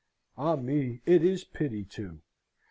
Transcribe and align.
Ah 0.35 0.55
me! 0.55 0.99
it 1.05 1.23
is 1.23 1.43
pity, 1.43 1.83
too. 1.85 2.21